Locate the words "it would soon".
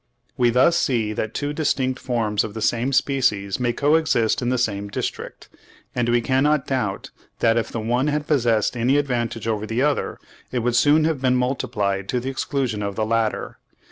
10.51-11.03